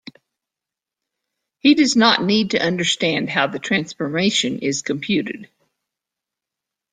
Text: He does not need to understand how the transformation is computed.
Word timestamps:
He 1.59 1.75
does 1.75 1.95
not 1.95 2.23
need 2.23 2.49
to 2.49 2.57
understand 2.59 3.29
how 3.29 3.45
the 3.45 3.59
transformation 3.59 4.57
is 4.57 4.81
computed. 4.81 5.47